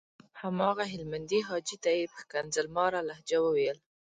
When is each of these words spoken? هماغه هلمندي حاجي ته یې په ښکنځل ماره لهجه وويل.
هماغه 0.41 0.83
هلمندي 0.93 1.39
حاجي 1.47 1.77
ته 1.83 1.89
یې 1.97 2.05
په 2.11 2.17
ښکنځل 2.21 2.65
ماره 2.77 2.99
لهجه 3.09 3.37
وويل. 3.41 3.77